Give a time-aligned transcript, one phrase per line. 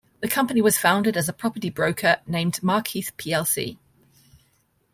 [0.21, 3.77] The company was founded as a property broker named Markheath plc.